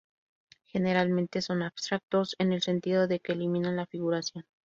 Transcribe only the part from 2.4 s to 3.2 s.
el sentido de